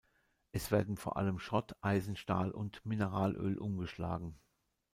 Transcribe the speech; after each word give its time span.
Es 0.51 0.71
werden 0.71 0.97
vor 0.97 1.17
allem 1.17 1.37
Schrott, 1.37 1.75
Eisen, 1.81 2.15
Stahl 2.15 2.49
und 2.49 2.83
Mineralöl 2.87 3.59
umgeschlagen. 3.59 4.39